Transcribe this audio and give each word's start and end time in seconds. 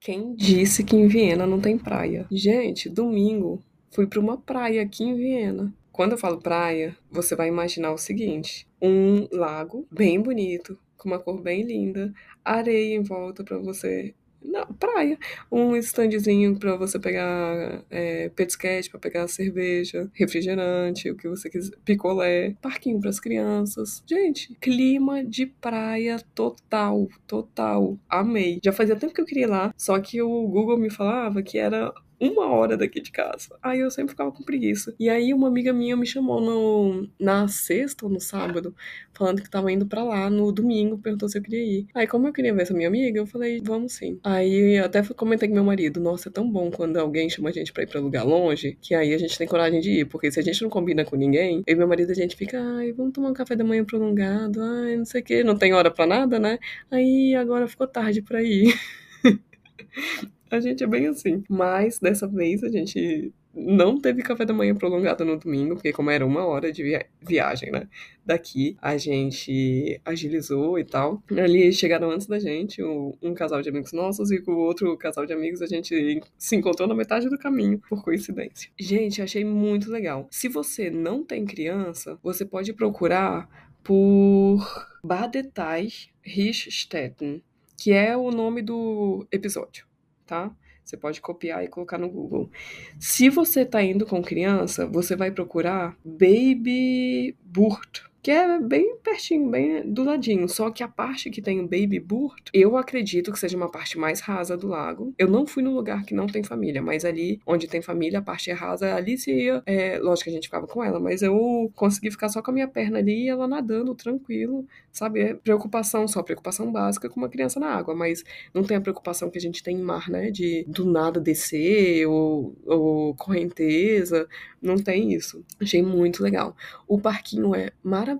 Quem 0.00 0.34
disse 0.36 0.84
que 0.84 0.94
em 0.94 1.08
Viena 1.08 1.46
não 1.46 1.60
tem 1.60 1.76
praia? 1.76 2.26
Gente, 2.30 2.88
domingo 2.88 3.60
fui 3.90 4.06
para 4.06 4.20
uma 4.20 4.36
praia 4.36 4.82
aqui 4.82 5.02
em 5.02 5.16
Viena. 5.16 5.74
Quando 5.90 6.12
eu 6.12 6.18
falo 6.18 6.40
praia, 6.40 6.96
você 7.10 7.34
vai 7.34 7.48
imaginar 7.48 7.92
o 7.92 7.98
seguinte: 7.98 8.68
um 8.80 9.26
lago 9.32 9.86
bem 9.90 10.20
bonito, 10.20 10.78
com 10.96 11.08
uma 11.08 11.18
cor 11.18 11.40
bem 11.40 11.62
linda, 11.62 12.12
areia 12.44 12.94
em 12.94 13.02
volta 13.02 13.42
para 13.42 13.58
você 13.58 14.14
não, 14.46 14.66
praia. 14.66 15.18
Um 15.50 15.76
standzinho 15.76 16.58
pra 16.58 16.76
você 16.76 16.98
pegar 16.98 17.84
é, 17.90 18.28
petisquete, 18.30 18.90
pra 18.90 18.98
pegar 18.98 19.28
cerveja, 19.28 20.10
refrigerante, 20.14 21.10
o 21.10 21.16
que 21.16 21.28
você 21.28 21.50
quiser, 21.50 21.76
picolé, 21.84 22.54
parquinho 22.62 23.00
pras 23.00 23.20
crianças. 23.20 24.02
Gente, 24.06 24.54
clima 24.60 25.24
de 25.24 25.46
praia 25.46 26.18
total, 26.34 27.08
total. 27.26 27.98
Amei. 28.08 28.60
Já 28.64 28.72
fazia 28.72 28.96
tempo 28.96 29.12
que 29.12 29.20
eu 29.20 29.26
queria 29.26 29.44
ir 29.44 29.50
lá, 29.50 29.74
só 29.76 29.98
que 29.98 30.22
o 30.22 30.46
Google 30.48 30.78
me 30.78 30.90
falava 30.90 31.42
que 31.42 31.58
era 31.58 31.92
uma 32.20 32.46
hora 32.46 32.76
daqui 32.76 33.00
de 33.00 33.10
casa. 33.10 33.56
Aí 33.62 33.80
eu 33.80 33.90
sempre 33.90 34.10
ficava 34.10 34.32
com 34.32 34.42
preguiça. 34.42 34.94
E 34.98 35.08
aí 35.08 35.32
uma 35.34 35.48
amiga 35.48 35.72
minha 35.72 35.96
me 35.96 36.06
chamou 36.06 36.40
no, 36.40 37.08
na 37.18 37.46
sexta 37.48 38.06
ou 38.06 38.10
no 38.10 38.20
sábado, 38.20 38.74
falando 39.12 39.42
que 39.42 39.50
tava 39.50 39.70
indo 39.70 39.86
para 39.86 40.02
lá 40.02 40.30
no 40.30 40.50
domingo, 40.52 40.98
perguntou 40.98 41.28
se 41.28 41.38
eu 41.38 41.42
queria 41.42 41.62
ir. 41.62 41.86
Aí 41.94 42.06
como 42.06 42.26
eu 42.26 42.32
queria 42.32 42.54
ver 42.54 42.62
essa 42.62 42.74
minha 42.74 42.88
amiga, 42.88 43.18
eu 43.18 43.26
falei, 43.26 43.60
vamos 43.62 43.92
sim. 43.92 44.18
Aí 44.24 44.78
até 44.78 45.02
comentei 45.02 45.48
com 45.48 45.54
meu 45.54 45.64
marido, 45.64 46.00
nossa, 46.00 46.28
é 46.28 46.32
tão 46.32 46.50
bom 46.50 46.70
quando 46.70 46.96
alguém 46.96 47.28
chama 47.28 47.50
a 47.50 47.52
gente 47.52 47.72
pra 47.72 47.82
ir 47.82 47.86
pra 47.86 48.00
lugar 48.00 48.24
longe, 48.24 48.78
que 48.80 48.94
aí 48.94 49.12
a 49.12 49.18
gente 49.18 49.36
tem 49.36 49.46
coragem 49.46 49.80
de 49.80 50.00
ir, 50.00 50.04
porque 50.06 50.30
se 50.30 50.40
a 50.40 50.42
gente 50.42 50.62
não 50.62 50.70
combina 50.70 51.04
com 51.04 51.16
ninguém, 51.16 51.62
eu 51.66 51.74
e 51.74 51.78
meu 51.78 51.88
marido 51.88 52.10
a 52.10 52.14
gente 52.14 52.36
fica, 52.36 52.60
ai, 52.60 52.92
vamos 52.92 53.12
tomar 53.12 53.30
um 53.30 53.34
café 53.34 53.54
da 53.56 53.64
manhã 53.64 53.84
prolongado, 53.84 54.60
ai, 54.62 54.96
não 54.96 55.04
sei 55.04 55.20
o 55.20 55.24
que, 55.24 55.44
não 55.44 55.56
tem 55.56 55.72
hora 55.74 55.90
para 55.90 56.06
nada, 56.06 56.38
né? 56.38 56.58
Aí 56.90 57.34
agora 57.34 57.68
ficou 57.68 57.86
tarde 57.86 58.22
para 58.22 58.42
ir. 58.42 58.74
A 60.50 60.60
gente 60.60 60.84
é 60.84 60.86
bem 60.86 61.06
assim. 61.06 61.42
Mas 61.48 61.98
dessa 61.98 62.26
vez 62.26 62.62
a 62.62 62.68
gente 62.68 63.32
não 63.56 63.98
teve 63.98 64.22
café 64.22 64.44
da 64.44 64.52
manhã 64.52 64.74
prolongado 64.74 65.24
no 65.24 65.38
domingo, 65.38 65.74
porque 65.74 65.92
como 65.92 66.10
era 66.10 66.24
uma 66.26 66.44
hora 66.44 66.70
de 66.70 66.82
via 66.82 67.06
viagem, 67.22 67.70
né? 67.70 67.88
Daqui 68.24 68.76
a 68.82 68.98
gente 68.98 69.98
agilizou 70.04 70.78
e 70.78 70.84
tal. 70.84 71.22
Ali 71.30 71.72
chegaram 71.72 72.10
antes 72.10 72.26
da 72.26 72.38
gente 72.38 72.82
um, 72.84 73.14
um, 73.22 73.32
casal 73.32 73.62
de 73.62 73.70
amigos 73.70 73.92
nossos 73.92 74.30
e 74.30 74.40
com 74.42 74.52
o 74.52 74.58
outro 74.58 74.94
casal 74.98 75.24
de 75.24 75.32
amigos 75.32 75.62
a 75.62 75.66
gente 75.66 76.20
se 76.36 76.54
encontrou 76.54 76.86
na 76.86 76.94
metade 76.94 77.30
do 77.30 77.38
caminho, 77.38 77.80
por 77.88 78.04
coincidência. 78.04 78.70
Gente, 78.78 79.22
achei 79.22 79.44
muito 79.44 79.90
legal. 79.90 80.28
Se 80.30 80.48
você 80.48 80.90
não 80.90 81.24
tem 81.24 81.46
criança, 81.46 82.18
você 82.22 82.44
pode 82.44 82.72
procurar 82.74 83.48
por 83.82 84.58
Badetai 85.02 85.88
Richtstetten, 86.20 87.42
que 87.78 87.92
é 87.92 88.16
o 88.16 88.30
nome 88.30 88.60
do 88.60 89.26
episódio 89.32 89.86
tá? 90.26 90.50
Você 90.84 90.96
pode 90.96 91.20
copiar 91.20 91.64
e 91.64 91.68
colocar 91.68 91.98
no 91.98 92.08
Google. 92.08 92.50
Se 92.98 93.28
você 93.28 93.62
está 93.62 93.82
indo 93.82 94.06
com 94.06 94.22
criança, 94.22 94.86
você 94.86 95.16
vai 95.16 95.30
procurar 95.30 95.96
Baby 96.04 97.36
Burt 97.42 98.02
que 98.26 98.32
é 98.32 98.58
bem 98.58 98.96
pertinho, 99.04 99.48
bem 99.48 99.88
do 99.88 100.02
ladinho. 100.02 100.48
Só 100.48 100.68
que 100.68 100.82
a 100.82 100.88
parte 100.88 101.30
que 101.30 101.40
tem 101.40 101.60
o 101.60 101.62
Baby 101.62 102.00
Burto, 102.00 102.50
eu 102.52 102.76
acredito 102.76 103.30
que 103.30 103.38
seja 103.38 103.56
uma 103.56 103.70
parte 103.70 103.96
mais 103.96 104.18
rasa 104.18 104.56
do 104.56 104.66
lago. 104.66 105.14
Eu 105.16 105.28
não 105.28 105.46
fui 105.46 105.62
num 105.62 105.72
lugar 105.72 106.04
que 106.04 106.12
não 106.12 106.26
tem 106.26 106.42
família, 106.42 106.82
mas 106.82 107.04
ali 107.04 107.40
onde 107.46 107.68
tem 107.68 107.80
família, 107.80 108.18
a 108.18 108.22
parte 108.22 108.50
é 108.50 108.52
rasa, 108.52 108.96
ali 108.96 109.16
se 109.16 109.32
ia. 109.32 109.62
É, 109.64 110.00
lógico 110.00 110.24
que 110.24 110.30
a 110.30 110.32
gente 110.32 110.48
ficava 110.48 110.66
com 110.66 110.82
ela, 110.82 110.98
mas 110.98 111.22
eu 111.22 111.70
consegui 111.76 112.10
ficar 112.10 112.28
só 112.28 112.42
com 112.42 112.50
a 112.50 112.54
minha 112.54 112.66
perna 112.66 112.98
ali 112.98 113.26
e 113.26 113.28
ela 113.28 113.46
nadando 113.46 113.94
tranquilo, 113.94 114.66
sabe? 114.90 115.20
É 115.20 115.34
preocupação, 115.34 116.08
só 116.08 116.20
preocupação 116.20 116.72
básica 116.72 117.08
com 117.08 117.20
uma 117.20 117.28
criança 117.28 117.60
na 117.60 117.68
água, 117.68 117.94
mas 117.94 118.24
não 118.52 118.64
tem 118.64 118.76
a 118.76 118.80
preocupação 118.80 119.30
que 119.30 119.38
a 119.38 119.40
gente 119.40 119.62
tem 119.62 119.76
em 119.76 119.82
mar, 119.82 120.10
né? 120.10 120.32
De 120.32 120.64
do 120.66 120.84
nada 120.84 121.20
descer 121.20 122.08
ou, 122.08 122.56
ou 122.66 123.14
correnteza. 123.14 124.26
Não 124.60 124.78
tem 124.78 125.12
isso. 125.12 125.44
Achei 125.60 125.80
muito 125.80 126.24
legal. 126.24 126.56
O 126.88 126.98
parquinho 126.98 127.54
é 127.54 127.70
maravilhoso 127.84 128.15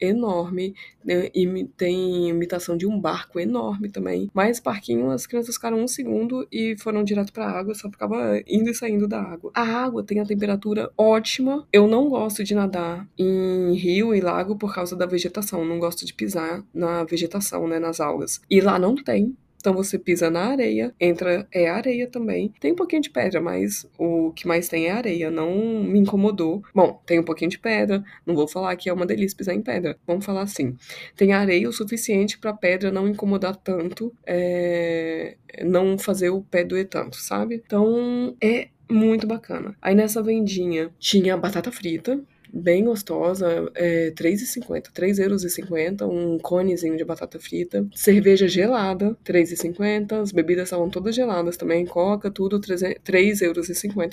enorme, 0.00 0.74
né? 1.04 1.28
e 1.34 1.64
tem 1.76 2.28
imitação 2.28 2.76
de 2.76 2.86
um 2.86 2.98
barco 2.98 3.38
enorme 3.38 3.88
também. 3.88 4.30
Mas 4.32 4.58
parquinho, 4.58 5.10
as 5.10 5.26
crianças 5.26 5.56
ficaram 5.56 5.78
um 5.78 5.86
segundo 5.86 6.46
e 6.50 6.74
foram 6.78 7.04
direto 7.04 7.32
pra 7.32 7.50
água, 7.50 7.74
só 7.74 7.90
ficava 7.90 8.40
indo 8.46 8.70
e 8.70 8.74
saindo 8.74 9.06
da 9.06 9.20
água. 9.20 9.50
A 9.54 9.62
água 9.62 10.02
tem 10.02 10.20
a 10.20 10.24
temperatura 10.24 10.90
ótima. 10.96 11.66
Eu 11.72 11.86
não 11.86 12.08
gosto 12.08 12.42
de 12.42 12.54
nadar 12.54 13.06
em 13.18 13.74
rio 13.74 14.14
e 14.14 14.20
lago 14.20 14.56
por 14.56 14.74
causa 14.74 14.96
da 14.96 15.06
vegetação, 15.06 15.64
não 15.64 15.78
gosto 15.78 16.06
de 16.06 16.14
pisar 16.14 16.64
na 16.72 17.04
vegetação, 17.04 17.68
né, 17.68 17.78
nas 17.78 18.00
algas. 18.00 18.40
E 18.50 18.60
lá 18.60 18.78
não 18.78 18.94
tem. 18.94 19.36
Então 19.60 19.74
você 19.74 19.98
pisa 19.98 20.30
na 20.30 20.46
areia, 20.46 20.94
entra 20.98 21.46
é 21.52 21.68
areia 21.68 22.06
também. 22.06 22.52
Tem 22.58 22.72
um 22.72 22.76
pouquinho 22.76 23.02
de 23.02 23.10
pedra, 23.10 23.40
mas 23.40 23.86
o 23.98 24.32
que 24.32 24.48
mais 24.48 24.68
tem 24.68 24.86
é 24.86 24.90
areia. 24.90 25.30
Não 25.30 25.54
me 25.82 25.98
incomodou. 25.98 26.62
Bom, 26.74 27.00
tem 27.06 27.20
um 27.20 27.22
pouquinho 27.22 27.50
de 27.50 27.58
pedra. 27.58 28.02
Não 28.26 28.34
vou 28.34 28.48
falar 28.48 28.74
que 28.76 28.88
é 28.88 28.92
uma 28.92 29.06
delícia 29.06 29.36
pisar 29.36 29.54
em 29.54 29.62
pedra. 29.62 29.96
Vamos 30.06 30.24
falar 30.24 30.42
assim. 30.42 30.76
Tem 31.14 31.32
areia 31.32 31.68
o 31.68 31.72
suficiente 31.72 32.38
para 32.38 32.54
pedra 32.54 32.90
não 32.90 33.06
incomodar 33.06 33.54
tanto, 33.56 34.12
é... 34.26 35.36
não 35.62 35.98
fazer 35.98 36.30
o 36.30 36.42
pé 36.42 36.64
doer 36.64 36.88
tanto, 36.88 37.16
sabe? 37.16 37.62
Então 37.64 38.34
é 38.40 38.68
muito 38.90 39.26
bacana. 39.26 39.76
Aí 39.80 39.94
nessa 39.94 40.22
vendinha 40.22 40.90
tinha 40.98 41.36
batata 41.36 41.70
frita, 41.70 42.20
bem 42.52 42.84
gostosa, 42.84 43.70
é 43.74 44.10
3,50, 44.12 44.92
3,50 44.92 45.20
euros, 45.20 45.44
um 46.02 46.38
conezinho 46.38 46.96
de 46.96 47.04
batata 47.04 47.38
frita, 47.38 47.86
cerveja 47.94 48.48
gelada, 48.48 49.16
3,50, 49.24 50.20
as 50.20 50.32
bebidas 50.32 50.64
estavam 50.64 50.88
todas 50.90 51.14
geladas 51.14 51.56
também, 51.56 51.86
coca, 51.86 52.30
tudo, 52.30 52.60
3,50 52.60 53.42
euros 53.42 53.68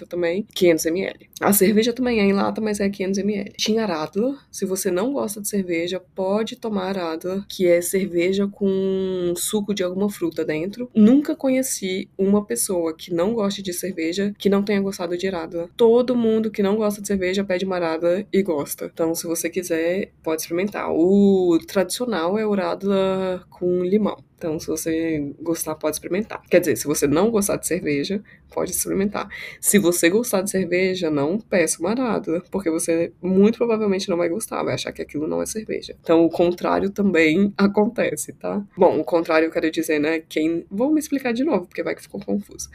também, 0.07 0.45
500 0.53 0.85
ml. 0.85 1.29
A 1.41 1.53
cerveja 1.53 1.93
também 1.93 2.19
é 2.19 2.23
em 2.23 2.33
lata, 2.33 2.61
mas 2.61 2.79
é 2.79 2.89
500 2.89 3.19
ml. 3.19 3.53
Tinha 3.57 3.85
Radler, 3.85 4.35
se 4.51 4.65
você 4.65 4.91
não 4.91 5.13
gosta 5.13 5.41
de 5.41 5.47
cerveja, 5.47 6.01
pode 6.15 6.55
tomar 6.55 6.95
Radler, 6.95 7.43
que 7.47 7.67
é 7.67 7.81
cerveja 7.81 8.47
com 8.47 9.33
suco 9.35 9.73
de 9.73 9.83
alguma 9.83 10.09
fruta 10.09 10.43
dentro. 10.45 10.89
Nunca 10.95 11.35
conheci 11.35 12.09
uma 12.17 12.45
pessoa 12.45 12.95
que 12.95 13.13
não 13.13 13.33
goste 13.33 13.61
de 13.61 13.73
cerveja 13.73 14.33
que 14.37 14.49
não 14.49 14.63
tenha 14.63 14.81
gostado 14.81 15.17
de 15.17 15.27
Radler. 15.29 15.69
Todo 15.75 16.15
mundo 16.15 16.51
que 16.51 16.63
não 16.63 16.75
gosta 16.75 17.01
de 17.01 17.07
cerveja 17.07 17.43
pede 17.43 17.65
uma 17.65 17.79
Radler 17.79 18.26
e 18.31 18.41
gosta. 18.41 18.89
Então, 18.93 19.13
se 19.15 19.25
você 19.25 19.49
quiser, 19.49 20.11
pode 20.23 20.41
experimentar. 20.41 20.91
O 20.91 21.57
tradicional 21.67 22.38
é 22.38 22.45
o 22.45 22.53
radler 22.53 23.45
com 23.49 23.83
limão. 23.83 24.23
Então, 24.38 24.59
se 24.59 24.67
você 24.67 25.33
gostar, 25.41 25.73
pode 25.75 25.95
experimentar. 25.95 26.41
Quer 26.47 26.59
dizer, 26.59 26.75
se 26.75 26.85
você 26.85 27.07
não 27.07 27.31
gostar 27.31 27.57
de 27.57 27.65
cerveja, 27.65 28.21
pode 28.53 28.69
experimentar. 28.69 29.27
Se 29.59 29.79
você 29.79 30.09
gostar 30.09 30.41
de 30.41 30.51
cerveja, 30.51 31.09
não 31.09 31.39
peça 31.39 31.79
uma 31.79 31.95
radler, 31.95 32.43
porque 32.51 32.69
você 32.69 33.11
muito 33.19 33.57
provavelmente 33.57 34.07
não 34.09 34.17
vai 34.17 34.29
gostar, 34.29 34.61
vai 34.61 34.75
achar 34.75 34.91
que 34.91 35.01
aquilo 35.01 35.27
não 35.27 35.41
é 35.41 35.45
cerveja. 35.47 35.95
Então, 35.99 36.23
o 36.23 36.29
contrário 36.29 36.91
também 36.91 37.51
acontece, 37.57 38.31
tá? 38.33 38.63
Bom, 38.77 38.99
o 38.99 39.03
contrário 39.03 39.47
eu 39.47 39.51
quero 39.51 39.71
dizer, 39.71 39.99
né? 39.99 40.19
Quem. 40.19 40.65
Vou 40.69 40.94
me 40.94 40.99
explicar 40.99 41.33
de 41.33 41.44
novo, 41.44 41.65
porque 41.65 41.81
vai 41.81 41.95
que 41.95 42.03
ficou 42.03 42.21
confuso. 42.23 42.69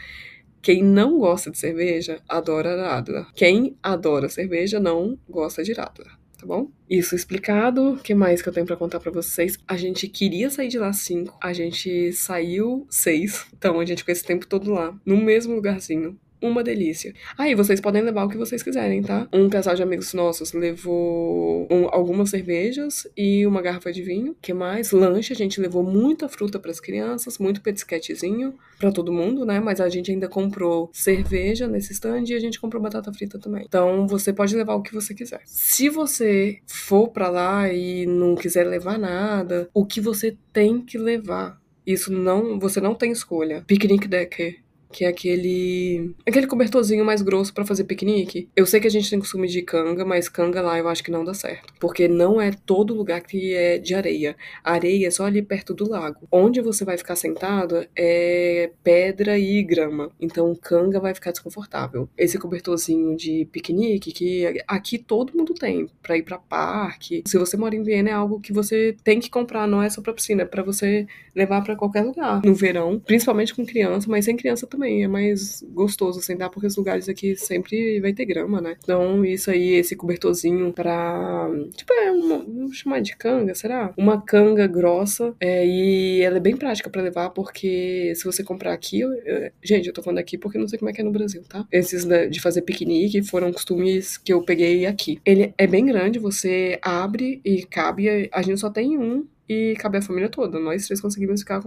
Quem 0.62 0.82
não 0.82 1.18
gosta 1.18 1.50
de 1.50 1.58
cerveja, 1.58 2.20
adora 2.28 2.80
Radler. 2.80 3.26
Quem 3.34 3.76
adora 3.82 4.28
cerveja, 4.28 4.78
não 4.78 5.18
gosta 5.28 5.64
de 5.64 5.72
Radler, 5.72 6.12
tá 6.38 6.46
bom? 6.46 6.70
Isso 6.88 7.16
explicado. 7.16 7.94
O 7.94 7.98
que 7.98 8.14
mais 8.14 8.40
que 8.40 8.48
eu 8.48 8.52
tenho 8.52 8.66
para 8.66 8.76
contar 8.76 9.00
para 9.00 9.10
vocês? 9.10 9.58
A 9.66 9.76
gente 9.76 10.06
queria 10.06 10.48
sair 10.50 10.68
de 10.68 10.78
lá 10.78 10.92
5, 10.92 11.36
a 11.42 11.52
gente 11.52 12.12
saiu 12.12 12.86
6. 12.88 13.46
Então 13.58 13.80
a 13.80 13.84
gente 13.84 13.98
ficou 13.98 14.12
esse 14.12 14.24
tempo 14.24 14.46
todo 14.46 14.70
lá, 14.70 14.96
no 15.04 15.16
mesmo 15.16 15.54
lugarzinho 15.54 16.16
uma 16.42 16.62
delícia. 16.62 17.14
Aí, 17.38 17.52
ah, 17.52 17.56
vocês 17.56 17.80
podem 17.80 18.02
levar 18.02 18.24
o 18.24 18.28
que 18.28 18.36
vocês 18.36 18.62
quiserem, 18.62 19.02
tá? 19.02 19.28
Um 19.32 19.48
casal 19.48 19.74
de 19.74 19.82
amigos 19.82 20.12
nossos 20.12 20.52
levou 20.52 21.66
um, 21.70 21.88
algumas 21.90 22.30
cervejas 22.30 23.06
e 23.16 23.46
uma 23.46 23.62
garrafa 23.62 23.92
de 23.92 24.02
vinho. 24.02 24.36
que 24.42 24.52
mais? 24.52 24.90
Lanche, 24.90 25.32
a 25.32 25.36
gente 25.36 25.60
levou 25.60 25.82
muita 25.82 26.28
fruta 26.28 26.58
para 26.58 26.70
as 26.70 26.80
crianças, 26.80 27.38
muito 27.38 27.60
petisquetezinho 27.60 28.54
para 28.78 28.90
todo 28.90 29.12
mundo, 29.12 29.46
né? 29.46 29.60
Mas 29.60 29.80
a 29.80 29.88
gente 29.88 30.10
ainda 30.10 30.28
comprou 30.28 30.90
cerveja 30.92 31.68
nesse 31.68 31.92
stand 31.92 32.24
e 32.28 32.34
a 32.34 32.40
gente 32.40 32.60
comprou 32.60 32.82
batata 32.82 33.12
frita 33.12 33.38
também. 33.38 33.64
Então, 33.66 34.06
você 34.06 34.32
pode 34.32 34.56
levar 34.56 34.74
o 34.74 34.82
que 34.82 34.92
você 34.92 35.14
quiser. 35.14 35.40
Se 35.46 35.88
você 35.88 36.58
for 36.66 37.08
para 37.08 37.28
lá 37.28 37.72
e 37.72 38.04
não 38.06 38.34
quiser 38.34 38.66
levar 38.66 38.98
nada, 38.98 39.68
o 39.72 39.86
que 39.86 40.00
você 40.00 40.36
tem 40.52 40.80
que 40.80 40.98
levar 40.98 41.62
isso 41.86 42.12
não, 42.12 42.58
você 42.58 42.80
não 42.80 42.94
tem 42.94 43.10
escolha. 43.10 43.64
Picnic 43.66 44.06
deck 44.06 44.61
que 44.92 45.04
é 45.04 45.08
aquele 45.08 46.14
aquele 46.26 46.46
cobertorzinho 46.46 47.04
mais 47.04 47.22
grosso 47.22 47.52
para 47.52 47.64
fazer 47.64 47.84
piquenique. 47.84 48.48
Eu 48.54 48.66
sei 48.66 48.80
que 48.80 48.86
a 48.86 48.90
gente 48.90 49.08
tem 49.08 49.18
costume 49.18 49.48
de 49.48 49.62
canga, 49.62 50.04
mas 50.04 50.28
canga 50.28 50.60
lá 50.60 50.78
eu 50.78 50.88
acho 50.88 51.02
que 51.02 51.10
não 51.10 51.24
dá 51.24 51.34
certo, 51.34 51.72
porque 51.80 52.06
não 52.06 52.40
é 52.40 52.52
todo 52.52 52.94
lugar 52.94 53.20
que 53.22 53.54
é 53.54 53.78
de 53.78 53.94
areia. 53.94 54.36
A 54.62 54.72
areia 54.72 55.08
é 55.08 55.10
só 55.10 55.24
ali 55.24 55.42
perto 55.42 55.74
do 55.74 55.88
lago. 55.88 56.28
Onde 56.30 56.60
você 56.60 56.84
vai 56.84 56.96
ficar 56.96 57.16
sentado 57.16 57.86
é 57.96 58.70
pedra 58.84 59.38
e 59.38 59.62
grama. 59.62 60.10
Então 60.20 60.54
canga 60.54 61.00
vai 61.00 61.14
ficar 61.14 61.32
desconfortável. 61.32 62.08
Esse 62.16 62.38
cobertorzinho 62.38 63.16
de 63.16 63.48
piquenique 63.50 64.12
que 64.12 64.62
aqui 64.68 64.98
todo 64.98 65.36
mundo 65.36 65.54
tem 65.54 65.88
para 66.02 66.16
ir 66.16 66.22
para 66.22 66.38
parque. 66.38 67.22
Se 67.26 67.38
você 67.38 67.56
mora 67.56 67.74
em 67.74 67.82
Viena 67.82 68.10
é 68.10 68.12
algo 68.12 68.40
que 68.40 68.52
você 68.52 68.94
tem 69.02 69.18
que 69.18 69.30
comprar, 69.30 69.66
não 69.66 69.82
é 69.82 69.88
só 69.88 70.02
para 70.02 70.12
piscina, 70.12 70.42
é 70.42 70.46
para 70.46 70.62
você 70.62 71.06
levar 71.34 71.62
para 71.62 71.76
qualquer 71.76 72.02
lugar. 72.02 72.42
No 72.44 72.54
verão, 72.54 73.00
principalmente 73.00 73.54
com 73.54 73.64
criança, 73.64 74.06
mas 74.08 74.24
sem 74.24 74.36
criança 74.36 74.66
também 74.66 74.81
é 74.84 75.08
mais 75.08 75.62
gostoso 75.72 76.20
sentar 76.22 76.50
porque 76.50 76.66
os 76.66 76.76
lugares 76.76 77.08
aqui 77.08 77.36
sempre 77.36 78.00
vai 78.00 78.12
ter 78.12 78.24
grama, 78.24 78.60
né? 78.60 78.76
Então 78.82 79.24
isso 79.24 79.50
aí, 79.50 79.74
esse 79.74 79.96
cobertorzinho 79.96 80.72
para 80.72 81.48
tipo 81.74 81.92
é 81.92 82.10
uma, 82.10 82.38
vamos 82.38 82.76
chamar 82.76 83.00
de 83.00 83.16
canga, 83.16 83.54
será? 83.54 83.92
Uma 83.96 84.20
canga 84.20 84.66
grossa 84.66 85.34
é, 85.40 85.66
e 85.66 86.20
ela 86.22 86.36
é 86.36 86.40
bem 86.40 86.56
prática 86.56 86.90
para 86.90 87.02
levar 87.02 87.30
porque 87.30 88.12
se 88.14 88.24
você 88.24 88.42
comprar 88.42 88.72
aqui, 88.72 89.00
eu, 89.00 89.12
eu, 89.12 89.50
gente, 89.62 89.86
eu 89.86 89.94
tô 89.94 90.02
falando 90.02 90.18
aqui 90.18 90.36
porque 90.36 90.58
não 90.58 90.68
sei 90.68 90.78
como 90.78 90.90
é 90.90 90.92
que 90.92 91.00
é 91.00 91.04
no 91.04 91.12
Brasil, 91.12 91.42
tá? 91.48 91.66
Esses 91.70 92.06
de 92.30 92.40
fazer 92.40 92.62
piquenique 92.62 93.22
foram 93.22 93.52
costumes 93.52 94.18
que 94.18 94.32
eu 94.32 94.42
peguei 94.42 94.86
aqui. 94.86 95.20
Ele 95.24 95.52
é 95.56 95.66
bem 95.66 95.86
grande, 95.86 96.18
você 96.18 96.78
abre 96.82 97.40
e 97.44 97.64
cabe, 97.64 98.28
a 98.32 98.42
gente 98.42 98.60
só 98.60 98.70
tem 98.70 98.98
um 98.98 99.26
e 99.52 99.76
cabe 99.76 99.98
a 99.98 100.02
família 100.02 100.28
toda. 100.28 100.58
Nós 100.58 100.86
três 100.86 101.00
conseguimos 101.00 101.40
ficar 101.40 101.60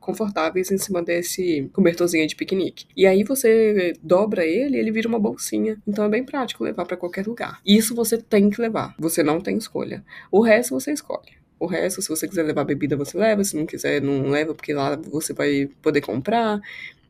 confortáveis 0.00 0.70
em 0.70 0.78
cima 0.78 1.02
desse 1.02 1.68
cobertorzinho 1.72 2.26
de 2.26 2.36
piquenique. 2.36 2.86
E 2.96 3.06
aí 3.06 3.22
você 3.22 3.92
dobra 4.02 4.44
ele 4.44 4.78
ele 4.78 4.90
vira 4.90 5.08
uma 5.08 5.18
bolsinha. 5.18 5.80
Então 5.86 6.04
é 6.04 6.08
bem 6.08 6.24
prático 6.24 6.64
levar 6.64 6.84
para 6.84 6.96
qualquer 6.96 7.26
lugar. 7.26 7.60
Isso 7.64 7.94
você 7.94 8.18
tem 8.18 8.50
que 8.50 8.60
levar. 8.60 8.94
Você 8.98 9.22
não 9.22 9.40
tem 9.40 9.56
escolha. 9.56 10.04
O 10.30 10.40
resto 10.40 10.74
você 10.78 10.92
escolhe. 10.92 11.36
O 11.58 11.66
resto, 11.66 12.02
se 12.02 12.08
você 12.08 12.28
quiser 12.28 12.42
levar 12.42 12.64
bebida, 12.64 12.96
você 12.96 13.16
leva. 13.16 13.42
Se 13.42 13.56
não 13.56 13.64
quiser, 13.64 14.02
não 14.02 14.28
leva, 14.28 14.54
porque 14.54 14.74
lá 14.74 14.96
você 14.96 15.32
vai 15.32 15.68
poder 15.80 16.02
comprar. 16.02 16.60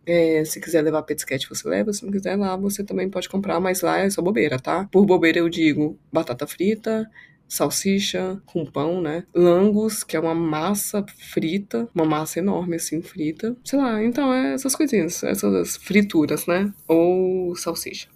É, 0.06 0.44
se 0.44 0.60
quiser 0.60 0.82
levar 0.82 1.02
petisquete, 1.02 1.48
você 1.48 1.68
leva. 1.68 1.92
Se 1.92 2.04
não 2.04 2.12
quiser, 2.12 2.36
lá 2.36 2.56
você 2.56 2.84
também 2.84 3.10
pode 3.10 3.28
comprar, 3.28 3.58
mas 3.58 3.80
lá 3.80 3.98
é 3.98 4.08
só 4.08 4.22
bobeira, 4.22 4.58
tá? 4.58 4.88
Por 4.92 5.04
bobeira 5.04 5.38
eu 5.38 5.48
digo 5.48 5.98
batata 6.12 6.46
frita, 6.46 7.10
salsicha 7.48 8.40
com 8.46 8.64
pão, 8.64 9.00
né? 9.00 9.24
Langos, 9.34 10.04
que 10.04 10.16
é 10.16 10.20
uma 10.20 10.34
massa 10.34 11.04
frita, 11.32 11.88
uma 11.94 12.04
massa 12.04 12.38
enorme 12.38 12.76
assim, 12.76 13.02
frita. 13.02 13.56
Sei 13.64 13.78
lá, 13.78 14.02
então 14.02 14.32
é 14.32 14.54
essas 14.54 14.74
coisinhas, 14.74 15.22
essas 15.22 15.76
frituras, 15.76 16.46
né? 16.46 16.72
Ou 16.88 17.54
salsicha. 17.56 18.08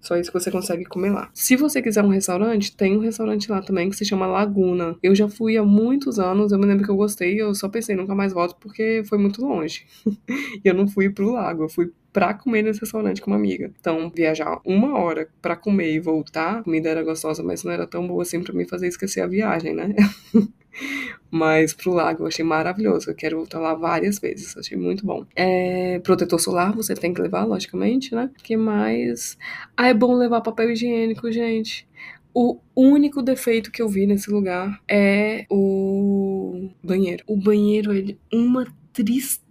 Só 0.00 0.16
isso 0.16 0.30
que 0.30 0.38
você 0.38 0.50
consegue 0.50 0.84
comer 0.84 1.10
lá. 1.10 1.30
Se 1.34 1.56
você 1.56 1.82
quiser 1.82 2.04
um 2.04 2.08
restaurante, 2.08 2.74
tem 2.74 2.96
um 2.96 3.00
restaurante 3.00 3.50
lá 3.50 3.60
também 3.60 3.90
que 3.90 3.96
se 3.96 4.04
chama 4.04 4.26
Laguna. 4.26 4.96
Eu 5.02 5.14
já 5.14 5.28
fui 5.28 5.56
há 5.56 5.64
muitos 5.64 6.18
anos, 6.18 6.52
eu 6.52 6.58
me 6.58 6.66
lembro 6.66 6.84
que 6.84 6.90
eu 6.90 6.96
gostei, 6.96 7.40
eu 7.40 7.54
só 7.54 7.68
pensei 7.68 7.96
nunca 7.96 8.14
mais 8.14 8.32
volto 8.32 8.56
porque 8.60 9.02
foi 9.06 9.18
muito 9.18 9.44
longe. 9.44 9.86
e 10.64 10.68
eu 10.68 10.74
não 10.74 10.86
fui 10.86 11.10
pro 11.10 11.32
lago, 11.32 11.64
eu 11.64 11.68
fui 11.68 11.92
pra 12.18 12.34
comer 12.34 12.62
nesse 12.62 12.80
restaurante 12.80 13.20
com 13.20 13.30
uma 13.30 13.36
amiga. 13.36 13.70
Então, 13.78 14.10
viajar 14.12 14.60
uma 14.64 14.98
hora 14.98 15.28
pra 15.40 15.54
comer 15.54 15.92
e 15.92 16.00
voltar, 16.00 16.58
a 16.58 16.62
comida 16.64 16.88
era 16.88 17.04
gostosa, 17.04 17.44
mas 17.44 17.62
não 17.62 17.70
era 17.70 17.86
tão 17.86 18.04
boa 18.08 18.24
assim 18.24 18.42
pra 18.42 18.52
me 18.52 18.66
fazer 18.66 18.88
esquecer 18.88 19.20
a 19.20 19.26
viagem, 19.28 19.72
né? 19.72 19.94
Mas 21.30 21.74
pro 21.74 21.92
lago 21.92 22.22
eu 22.22 22.26
achei 22.28 22.44
maravilhoso. 22.44 23.10
Eu 23.10 23.14
quero 23.14 23.38
voltar 23.38 23.58
lá 23.58 23.74
várias 23.74 24.18
vezes. 24.18 24.56
Achei 24.56 24.76
muito 24.76 25.04
bom. 25.04 25.26
É, 25.34 25.98
protetor 26.00 26.38
solar 26.40 26.72
você 26.72 26.94
tem 26.94 27.12
que 27.12 27.20
levar, 27.20 27.44
logicamente, 27.44 28.14
né? 28.14 28.30
que 28.42 28.56
mais? 28.56 29.36
Ah, 29.76 29.88
é 29.88 29.94
bom 29.94 30.14
levar 30.14 30.40
papel 30.40 30.70
higiênico, 30.70 31.30
gente. 31.32 31.86
O 32.32 32.60
único 32.76 33.22
defeito 33.22 33.72
que 33.72 33.82
eu 33.82 33.88
vi 33.88 34.06
nesse 34.06 34.30
lugar 34.30 34.80
é 34.88 35.44
o 35.50 36.70
banheiro. 36.82 37.24
O 37.26 37.36
banheiro, 37.36 37.92
ele, 37.92 38.18
uma 38.32 38.66
tristeza, 38.92 39.47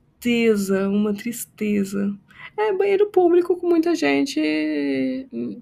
uma 0.89 1.13
tristeza. 1.13 2.13
É 2.57 2.73
banheiro 2.73 3.07
público 3.07 3.55
com 3.55 3.67
muita 3.67 3.93
gente 3.93 4.41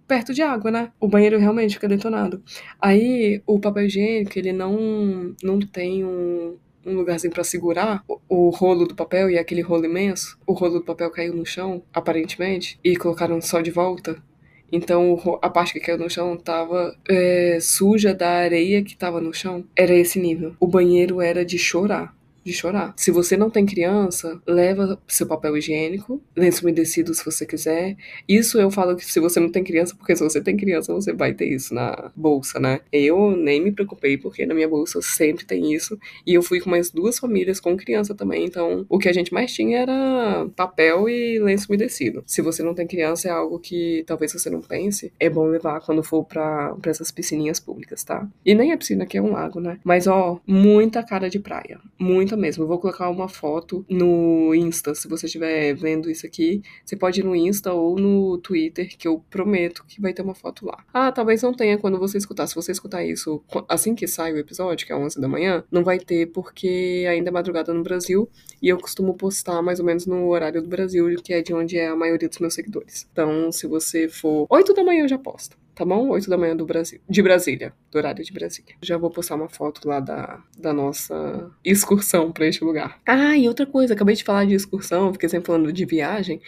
perto 0.07 0.33
de 0.33 0.41
água, 0.41 0.71
né? 0.71 0.91
O 0.99 1.07
banheiro 1.07 1.37
realmente 1.37 1.73
fica 1.73 1.89
detonado. 1.89 2.41
Aí 2.79 3.41
o 3.45 3.59
papel 3.59 3.85
higiênico, 3.85 4.39
ele 4.39 4.53
não, 4.53 5.35
não 5.43 5.59
tem 5.59 6.05
um, 6.05 6.55
um 6.85 6.95
lugarzinho 6.95 7.33
para 7.33 7.43
segurar 7.43 8.01
o, 8.07 8.19
o, 8.29 8.49
rolo 8.49 8.87
do 8.87 8.95
papel 8.95 9.29
e 9.29 9.37
aquele 9.37 9.61
rolo 9.61 9.85
imenso. 9.85 10.37
O 10.47 10.53
rolo 10.53 10.79
do 10.79 10.85
papel 10.85 11.11
caiu 11.11 11.33
no 11.33 11.45
chão, 11.45 11.83
aparentemente, 11.93 12.79
e 12.81 12.95
colocaram 12.95 13.41
só 13.41 13.59
de 13.59 13.71
volta. 13.71 14.23
Então 14.71 15.19
a 15.41 15.49
parte 15.49 15.73
que 15.73 15.79
caiu 15.81 15.97
no 15.97 16.09
chão 16.09 16.37
tava 16.37 16.97
é, 17.09 17.59
suja 17.61 18.13
da 18.13 18.29
areia 18.29 18.81
que 18.83 18.95
tava 18.95 19.19
no 19.19 19.33
chão. 19.33 19.65
Era 19.75 19.93
esse 19.93 20.17
nível. 20.17 20.55
O 20.59 20.67
banheiro 20.67 21.19
era 21.19 21.43
de 21.43 21.57
chorar 21.57 22.15
de 22.45 22.53
chorar. 22.53 22.93
Se 22.95 23.09
você 23.09 23.35
não 23.35 23.49
tem 23.49 23.65
criança, 23.65 24.39
leva 24.45 25.01
seu 25.07 25.25
papel 25.25 25.57
higiênico, 25.57 26.21
lenço 26.35 26.61
umedecido 26.61 27.13
se 27.13 27.25
você 27.25 27.45
quiser. 27.45 27.97
Isso 28.29 28.59
eu 28.59 28.69
falo 28.69 28.95
que 28.95 29.03
se 29.03 29.19
você 29.19 29.39
não 29.39 29.49
tem 29.49 29.63
criança, 29.63 29.95
porque 29.95 30.15
se 30.15 30.23
você 30.23 30.39
tem 30.39 30.55
criança, 30.55 30.93
você 30.93 31.11
vai 31.11 31.33
ter 31.33 31.47
isso 31.47 31.73
na 31.73 32.11
bolsa, 32.15 32.59
né? 32.59 32.81
Eu 32.91 33.35
nem 33.35 33.61
me 33.61 33.71
preocupei, 33.71 34.17
porque 34.17 34.45
na 34.45 34.53
minha 34.53 34.69
bolsa 34.69 35.01
sempre 35.01 35.45
tem 35.45 35.73
isso. 35.73 35.97
E 36.25 36.35
eu 36.35 36.43
fui 36.43 36.59
com 36.59 36.69
mais 36.69 36.91
duas 36.91 37.17
famílias 37.17 37.59
com 37.59 37.75
criança 37.75 38.13
também, 38.13 38.45
então 38.45 38.85
o 38.87 38.99
que 38.99 39.09
a 39.09 39.13
gente 39.13 39.33
mais 39.33 39.51
tinha 39.51 39.79
era 39.79 40.47
papel 40.55 41.09
e 41.09 41.39
lenço 41.39 41.65
umedecido. 41.67 42.23
Se 42.27 42.41
você 42.41 42.61
não 42.61 42.75
tem 42.75 42.85
criança, 42.85 43.27
é 43.27 43.31
algo 43.31 43.57
que 43.57 44.03
talvez 44.05 44.31
você 44.31 44.49
não 44.49 44.61
pense, 44.61 45.11
é 45.19 45.29
bom 45.29 45.47
levar 45.47 45.79
quando 45.81 46.03
for 46.03 46.23
para 46.23 46.77
essas 46.85 47.09
piscininhas 47.09 47.59
públicas, 47.59 48.03
tá? 48.03 48.27
E 48.45 48.53
nem 48.53 48.71
a 48.71 48.77
piscina 48.77 49.05
que 49.07 49.17
é 49.17 49.21
um 49.21 49.31
lago, 49.31 49.59
né? 49.59 49.79
Mas 49.83 50.05
ó, 50.05 50.39
muita 50.45 51.01
cara 51.01 51.27
de 51.27 51.39
praia. 51.39 51.79
Muita 51.97 52.34
mesmo. 52.37 52.63
Eu 52.63 52.67
vou 52.67 52.79
colocar 52.79 53.09
uma 53.09 53.27
foto 53.27 53.85
no 53.89 54.53
Insta. 54.53 54.93
Se 54.95 55.07
você 55.07 55.25
estiver 55.25 55.73
vendo 55.73 56.09
isso 56.09 56.25
aqui, 56.25 56.61
você 56.83 56.95
pode 56.95 57.21
ir 57.21 57.23
no 57.23 57.35
Insta 57.35 57.73
ou 57.73 57.97
no 57.97 58.37
Twitter, 58.37 58.95
que 58.97 59.07
eu 59.07 59.23
prometo 59.29 59.83
que 59.87 60.01
vai 60.01 60.13
ter 60.13 60.21
uma 60.21 60.35
foto 60.35 60.65
lá. 60.65 60.83
Ah, 60.93 61.11
talvez 61.11 61.41
não 61.41 61.53
tenha 61.53 61.77
quando 61.77 61.99
você 61.99 62.17
escutar. 62.17 62.47
Se 62.47 62.55
você 62.55 62.71
escutar 62.71 63.03
isso 63.03 63.43
assim 63.67 63.95
que 63.95 64.07
sai 64.07 64.33
o 64.33 64.37
episódio, 64.37 64.85
que 64.85 64.93
é 64.93 64.95
11 64.95 65.19
da 65.19 65.27
manhã, 65.27 65.63
não 65.71 65.83
vai 65.83 65.99
ter 65.99 66.27
porque 66.27 67.05
ainda 67.09 67.29
é 67.29 67.33
madrugada 67.33 67.73
no 67.73 67.83
Brasil 67.83 68.29
e 68.61 68.69
eu 68.69 68.77
costumo 68.77 69.13
postar 69.13 69.61
mais 69.61 69.79
ou 69.79 69.85
menos 69.85 70.05
no 70.05 70.27
horário 70.27 70.61
do 70.61 70.67
Brasil, 70.67 71.13
que 71.23 71.33
é 71.33 71.41
de 71.41 71.53
onde 71.53 71.77
é 71.77 71.87
a 71.87 71.95
maioria 71.95 72.29
dos 72.29 72.39
meus 72.39 72.53
seguidores. 72.53 73.07
Então, 73.11 73.51
se 73.51 73.67
você 73.67 74.07
for 74.07 74.47
8 74.49 74.73
da 74.73 74.83
manhã, 74.83 75.03
eu 75.03 75.07
já 75.07 75.17
posto 75.17 75.64
tá 75.75 75.85
bom? 75.85 76.09
8 76.09 76.29
da 76.29 76.37
manhã 76.37 76.55
do 76.55 76.65
Brasil. 76.65 76.99
De 77.07 77.21
Brasília, 77.21 77.73
do 77.91 77.97
horário 77.97 78.23
de 78.23 78.31
Brasília. 78.31 78.75
Já 78.81 78.97
vou 78.97 79.09
postar 79.09 79.35
uma 79.35 79.49
foto 79.49 79.87
lá 79.87 79.99
da, 79.99 80.41
da 80.57 80.73
nossa 80.73 81.51
excursão 81.63 82.31
para 82.31 82.47
este 82.47 82.63
lugar. 82.63 82.99
Ah, 83.05 83.37
e 83.37 83.47
outra 83.47 83.65
coisa, 83.65 83.93
acabei 83.93 84.15
de 84.15 84.23
falar 84.23 84.45
de 84.45 84.53
excursão, 84.55 85.11
fiquei 85.13 85.29
sempre 85.29 85.47
falando 85.47 85.71
de 85.71 85.85
viagem. 85.85 86.41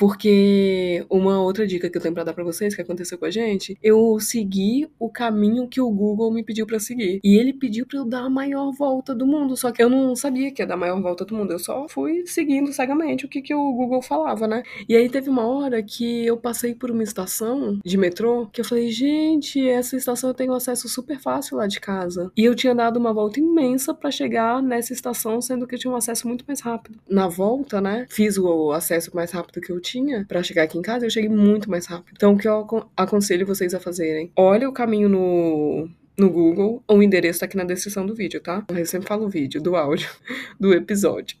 Porque 0.00 1.04
uma 1.10 1.42
outra 1.42 1.66
dica 1.66 1.90
que 1.90 1.98
eu 1.98 2.00
tenho 2.00 2.14
pra 2.14 2.24
dar 2.24 2.32
pra 2.32 2.42
vocês, 2.42 2.74
que 2.74 2.80
aconteceu 2.80 3.18
com 3.18 3.26
a 3.26 3.30
gente, 3.30 3.76
eu 3.82 4.18
segui 4.18 4.88
o 4.98 5.10
caminho 5.10 5.68
que 5.68 5.78
o 5.78 5.90
Google 5.90 6.32
me 6.32 6.42
pediu 6.42 6.66
para 6.66 6.80
seguir. 6.80 7.20
E 7.22 7.36
ele 7.36 7.52
pediu 7.52 7.84
para 7.84 7.98
eu 7.98 8.06
dar 8.06 8.22
a 8.22 8.30
maior 8.30 8.72
volta 8.72 9.14
do 9.14 9.26
mundo, 9.26 9.58
só 9.58 9.70
que 9.70 9.82
eu 9.82 9.90
não 9.90 10.16
sabia 10.16 10.50
que 10.50 10.62
ia 10.62 10.66
dar 10.66 10.72
a 10.72 10.78
maior 10.78 10.98
volta 11.02 11.22
do 11.26 11.34
mundo. 11.34 11.52
Eu 11.52 11.58
só 11.58 11.86
fui 11.86 12.22
seguindo 12.24 12.72
cegamente 12.72 13.26
o 13.26 13.28
que, 13.28 13.42
que 13.42 13.54
o 13.54 13.72
Google 13.74 14.00
falava, 14.00 14.48
né? 14.48 14.62
E 14.88 14.96
aí 14.96 15.06
teve 15.06 15.28
uma 15.28 15.46
hora 15.46 15.82
que 15.82 16.24
eu 16.24 16.38
passei 16.38 16.74
por 16.74 16.90
uma 16.90 17.02
estação 17.02 17.78
de 17.84 17.98
metrô 17.98 18.46
que 18.46 18.62
eu 18.62 18.64
falei, 18.64 18.90
gente, 18.90 19.68
essa 19.68 19.96
estação 19.96 20.30
eu 20.30 20.34
tenho 20.34 20.54
acesso 20.54 20.88
super 20.88 21.20
fácil 21.20 21.58
lá 21.58 21.66
de 21.66 21.78
casa. 21.78 22.32
E 22.34 22.42
eu 22.42 22.54
tinha 22.54 22.74
dado 22.74 22.96
uma 22.96 23.12
volta 23.12 23.38
imensa 23.38 23.92
para 23.92 24.10
chegar 24.10 24.62
nessa 24.62 24.94
estação, 24.94 25.42
sendo 25.42 25.66
que 25.66 25.74
eu 25.74 25.78
tinha 25.78 25.92
um 25.92 25.96
acesso 25.96 26.26
muito 26.26 26.46
mais 26.48 26.62
rápido. 26.62 26.98
Na 27.06 27.28
volta, 27.28 27.82
né? 27.82 28.06
Fiz 28.08 28.38
o 28.38 28.72
acesso 28.72 29.14
mais 29.14 29.30
rápido 29.30 29.60
que 29.60 29.70
eu 29.70 29.78
tinha 29.78 29.89
tinha 29.90 30.24
para 30.26 30.42
chegar 30.42 30.62
aqui 30.62 30.78
em 30.78 30.82
casa, 30.82 31.06
eu 31.06 31.10
cheguei 31.10 31.28
muito 31.28 31.70
mais 31.70 31.86
rápido. 31.86 32.14
Então, 32.16 32.34
o 32.34 32.38
que 32.38 32.46
eu 32.46 32.88
aconselho 32.96 33.46
vocês 33.46 33.74
a 33.74 33.80
fazerem? 33.80 34.30
Olha 34.36 34.68
o 34.68 34.72
caminho 34.72 35.08
no, 35.08 35.88
no 36.16 36.30
Google, 36.30 36.82
o 36.88 37.02
endereço 37.02 37.40
tá 37.40 37.46
aqui 37.46 37.56
na 37.56 37.64
descrição 37.64 38.06
do 38.06 38.14
vídeo, 38.14 38.40
tá? 38.40 38.64
Eu 38.68 38.86
sempre 38.86 39.08
falo 39.08 39.28
vídeo, 39.28 39.60
do 39.60 39.74
áudio, 39.76 40.08
do 40.58 40.72
episódio. 40.72 41.36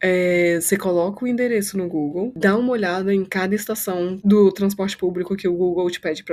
É, 0.00 0.58
você 0.60 0.76
coloca 0.76 1.24
o 1.24 1.28
endereço 1.28 1.76
no 1.76 1.88
Google, 1.88 2.32
dá 2.34 2.56
uma 2.56 2.72
olhada 2.72 3.14
em 3.14 3.24
cada 3.24 3.54
estação 3.54 4.18
do 4.24 4.50
transporte 4.50 4.96
público 4.96 5.36
que 5.36 5.46
o 5.46 5.54
Google 5.54 5.90
te 5.90 6.00
pede 6.00 6.24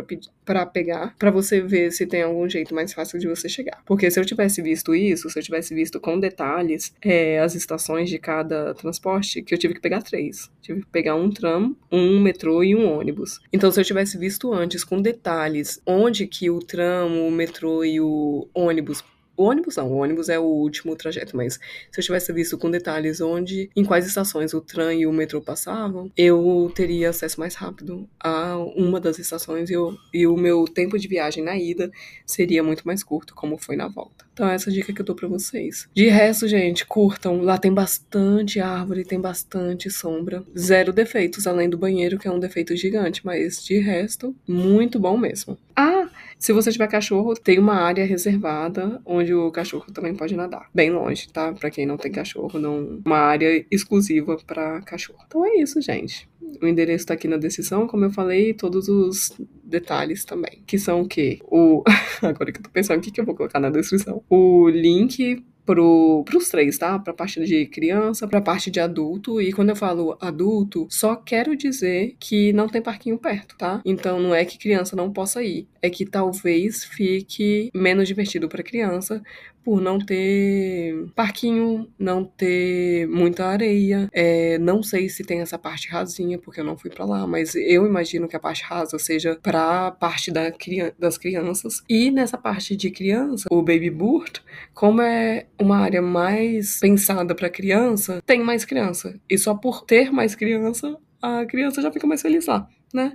para 0.46 0.66
pegar, 0.66 1.16
para 1.18 1.32
você 1.32 1.62
ver 1.62 1.92
se 1.92 2.06
tem 2.06 2.24
algum 2.24 2.48
jeito 2.48 2.74
mais 2.74 2.94
fácil 2.94 3.20
de 3.20 3.28
você 3.28 3.50
chegar. 3.50 3.82
Porque 3.86 4.10
se 4.10 4.20
eu 4.20 4.26
tivesse 4.26 4.62
visto 4.62 4.96
isso, 4.96 5.30
se 5.30 5.38
eu 5.38 5.44
tivesse 5.44 5.76
visto 5.76 6.00
com 6.00 6.20
detalhes 6.20 6.94
é, 7.02 7.40
as 7.40 7.56
estações 7.56 8.10
de 8.10 8.18
cada 8.18 8.74
transporte, 8.74 9.42
que 9.42 9.54
eu 9.54 9.58
tive 9.58 9.74
que 9.74 9.82
pegar 9.82 10.02
três. 10.02 10.50
Tive 10.62 10.82
que 10.82 10.88
pegar 10.88 11.16
um 11.16 11.30
tram, 11.30 11.76
um 11.92 12.20
metrô 12.20 12.64
e 12.64 12.76
um 12.76 12.92
ônibus. 12.92 13.40
Então, 13.52 13.72
se 13.72 13.80
eu 13.80 13.86
tivesse 13.86 14.18
visto 14.18 14.54
antes 14.54 14.84
com 14.84 15.02
detalhes 15.02 15.82
onde 15.86 16.28
que 16.28 16.50
o 16.50 16.60
tram, 16.60 17.28
o 17.28 17.32
metrô 17.32 17.84
e 17.84 18.00
o 18.00 18.48
ônibus 18.54 19.04
O 19.38 19.44
ônibus 19.44 19.76
não, 19.76 19.92
o 19.92 19.98
ônibus 19.98 20.30
é 20.30 20.40
o 20.40 20.44
último 20.44 20.96
trajeto, 20.96 21.38
mas 21.38 21.60
se 21.92 22.00
eu 22.00 22.04
tivesse 22.04 22.34
visto 22.34 22.58
com 22.58 22.72
detalhes 22.72 23.22
onde, 23.22 23.70
em 23.76 23.86
quais 23.86 24.08
estações 24.08 24.52
o 24.54 24.60
trem 24.60 25.02
e 25.02 25.08
o 25.08 25.14
metrô 25.14 25.40
passavam, 25.40 26.12
eu 26.18 26.72
teria 26.76 27.12
acesso 27.12 27.40
mais 27.40 27.54
rápido 27.54 28.10
a 28.20 28.58
uma 28.76 29.00
das 29.00 29.20
estações 29.20 29.70
e, 29.70 29.74
eu, 29.74 29.96
e 30.12 30.26
o 30.26 30.36
meu 30.36 30.66
tempo 30.66 30.98
de 30.98 31.08
viagem 31.08 31.44
na 31.44 31.56
ida 31.56 31.92
seria 32.26 32.64
muito 32.64 32.86
mais 32.86 33.04
curto, 33.04 33.36
como 33.36 33.58
foi 33.58 33.76
na 33.76 33.88
volta. 33.88 34.26
Então, 34.34 34.48
essa 34.48 34.70
é 34.70 34.74
dica 34.74 34.94
que 34.94 35.02
eu 35.02 35.06
dou 35.06 35.16
pra 35.16 35.28
vocês. 35.28 35.90
De 35.96 36.10
resto, 36.10 36.48
gente, 36.48 36.86
curtam. 36.86 37.42
Lá 37.42 37.58
tem 37.58 37.74
bastante 37.74 38.60
árvore, 38.60 39.04
tem 39.04 39.20
bastante 39.20 39.90
sombra. 39.90 40.44
Zero 40.56 40.94
defeitos, 40.94 41.48
além 41.48 41.68
do 41.68 41.76
banheiro, 41.76 42.20
que 42.20 42.28
é 42.28 42.32
um 42.32 42.40
defeito 42.40 42.76
gigante, 42.76 43.26
mas 43.26 43.64
de 43.64 43.80
resto, 43.80 44.36
muito 44.48 45.00
bom 45.00 45.18
mesmo. 45.18 45.58
Ah, 45.76 45.97
se 46.40 46.54
você 46.54 46.72
tiver 46.72 46.88
cachorro, 46.88 47.34
tem 47.34 47.58
uma 47.58 47.76
área 47.76 48.06
reservada 48.06 49.02
onde 49.06 49.34
o 49.34 49.52
cachorro 49.52 49.86
também 49.92 50.16
pode 50.16 50.36
nadar. 50.36 50.70
Bem 50.74 50.92
longe, 50.92 51.30
tá? 51.30 51.52
Pra 51.54 51.70
quem 51.70 51.86
não 51.86 51.98
tem 51.98 52.12
cachorro, 52.12 52.60
não... 52.60 53.02
uma 53.06 53.18
área 53.18 53.66
exclusiva 53.72 54.38
para 54.46 54.82
cachorro. 54.82 55.20
Então 55.26 55.46
é 55.46 55.56
isso, 55.58 55.82
gente. 55.82 56.30
O 56.62 56.68
endereço 56.68 57.08
tá 57.08 57.14
aqui 57.14 57.28
na 57.28 57.38
descrição, 57.38 57.88
como 57.88 58.06
eu 58.06 58.12
falei, 58.12 58.54
todos 58.54 58.88
os 58.88 59.34
detalhes 59.64 60.24
também. 60.24 60.64
Que 60.66 60.78
são 60.78 61.02
o 61.02 61.08
quê? 61.08 61.40
O. 61.44 61.84
Agora 62.22 62.52
que 62.52 62.60
eu 62.60 62.64
tô 62.64 62.70
pensando, 62.70 63.00
o 63.00 63.02
que, 63.02 63.12
que 63.12 63.20
eu 63.20 63.26
vou 63.26 63.36
colocar 63.36 63.60
na 63.60 63.70
descrição? 63.70 64.24
O 64.30 64.70
link 64.70 65.44
pro, 65.68 66.24
pros 66.26 66.48
três, 66.50 66.78
tá? 66.78 66.98
Pra 66.98 67.14
parte 67.14 67.44
de 67.44 67.66
criança, 67.68 68.26
pra 68.28 68.42
parte 68.42 68.72
de 68.72 68.80
adulto. 68.80 69.42
E 69.42 69.52
quando 69.52 69.70
eu 69.70 69.76
falo 69.76 70.18
adulto, 70.22 70.88
só 70.90 71.16
quero 71.16 71.56
dizer 71.56 72.16
que 72.20 72.54
não 72.54 72.70
tem 72.70 72.82
parquinho 72.82 73.20
perto, 73.20 73.56
tá? 73.58 73.82
Então 73.86 74.20
não 74.20 74.34
é 74.34 74.46
que 74.46 74.58
criança 74.58 74.96
não 74.96 75.12
possa 75.12 75.44
ir, 75.44 75.68
é 75.82 75.90
que 75.90 76.06
talvez 76.06 76.86
fique 76.86 77.70
menos 77.76 78.08
divertido 78.08 78.48
para 78.48 78.64
criança 78.64 79.22
por 79.64 79.82
não 79.82 80.00
ter 80.00 81.08
parquinho, 81.16 81.88
não 82.00 82.24
ter 82.24 83.08
muita 83.08 83.46
areia. 83.46 84.10
É, 84.14 84.58
não 84.58 84.82
sei 84.82 85.10
se 85.10 85.24
tem 85.24 85.42
essa 85.42 85.58
parte 85.58 85.90
rasinha, 85.90 86.38
porque 86.38 86.60
eu 86.60 86.64
não 86.64 86.78
fui 86.78 86.90
para 86.90 87.06
lá, 87.06 87.28
mas 87.28 87.54
eu 87.56 87.86
imagino 87.86 88.28
que 88.28 88.36
a 88.36 88.40
parte 88.40 88.64
rasa 88.64 88.98
seja 88.98 89.38
para 89.42 89.92
parte 89.92 90.32
da, 90.32 90.52
das 90.98 91.18
crianças. 91.18 91.84
E 91.90 92.10
nessa 92.12 92.38
parte 92.38 92.76
de 92.76 92.90
criança, 92.90 93.48
o 93.52 93.62
Baby 93.62 93.90
Burt, 93.90 94.40
como 94.74 95.02
é 95.02 95.48
uma 95.60 95.78
área 95.80 96.02
mais 96.02 96.80
pensada 96.80 97.36
para 97.36 97.50
criança, 97.50 98.22
tem 98.26 98.42
mais 98.44 98.64
criança. 98.64 99.20
E 99.30 99.38
só 99.38 99.54
por 99.54 99.84
ter 99.84 100.12
mais 100.12 100.36
criança, 100.36 100.98
a 101.22 101.46
criança 101.46 101.82
já 101.82 101.92
fica 101.92 102.08
mais 102.08 102.22
feliz 102.22 102.46
lá, 102.46 102.68
né? 102.94 103.14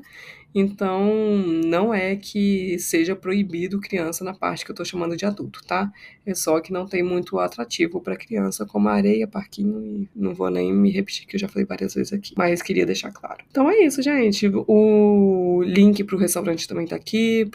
Então, 0.55 1.13
não 1.65 1.93
é 1.93 2.15
que 2.17 2.79
seja 2.79 3.17
proibido 3.17 3.81
criança 3.81 4.23
na 4.23 4.35
parte 4.35 4.65
que 4.65 4.71
eu 4.71 4.75
tô 4.75 4.85
chamando 4.85 5.17
de 5.17 5.25
adulto, 5.25 5.65
tá? 5.65 5.91
É 6.27 6.35
só 6.35 6.61
que 6.61 6.73
não 6.73 6.87
tem 6.87 7.03
muito 7.03 7.39
atrativo 7.39 8.01
para 8.01 8.17
criança, 8.17 8.67
como 8.67 8.89
areia, 8.89 9.27
parquinho, 9.27 9.85
e 9.85 10.09
não 10.15 10.35
vou 10.35 10.51
nem 10.51 10.73
me 10.73 10.91
repetir, 10.91 11.27
que 11.27 11.37
eu 11.37 11.41
já 11.41 11.49
falei 11.49 11.65
várias 11.65 11.95
vezes 11.95 12.13
aqui, 12.13 12.35
mas 12.37 12.63
queria 12.63 12.87
deixar 12.87 13.11
claro. 13.13 13.45
Então 13.51 13.71
é 13.71 13.79
isso, 13.79 14.03
gente. 14.03 14.51
O 14.67 15.63
link 15.65 16.05
pro 16.05 16.19
restaurante 16.19 16.69
também 16.69 16.87
tá 16.87 16.97
aqui, 16.97 17.49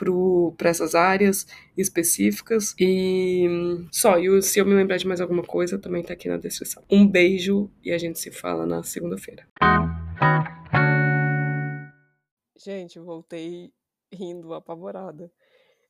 para 0.58 0.70
essas 0.70 0.96
áreas 0.96 1.46
específicas. 1.78 2.74
E 2.80 3.46
só, 3.92 4.18
e 4.18 4.42
se 4.42 4.60
eu 4.60 4.66
me 4.66 4.74
lembrar 4.74 4.98
de 4.98 5.08
mais 5.08 5.22
alguma 5.22 5.44
coisa, 5.44 5.78
também 5.78 6.04
tá 6.04 6.14
aqui 6.14 6.28
na 6.28 6.38
descrição. 6.38 6.84
Um 6.90 7.08
beijo 7.08 7.70
e 7.84 7.92
a 7.92 7.98
gente 7.98 8.20
se 8.20 8.32
fala 8.32 8.66
na 8.66 8.84
segunda-feira. 8.84 9.46
Gente, 12.58 13.00
voltei 13.00 13.74
rindo 14.12 14.54
apavorada. 14.54 15.32